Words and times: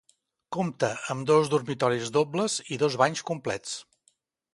Compta 0.55 0.87
amb 1.13 1.27
dos 1.31 1.51
dormitoris 1.53 2.09
dobles 2.15 2.55
i 2.77 2.79
dos 2.85 2.97
banys 3.03 3.23
complets. 3.29 3.77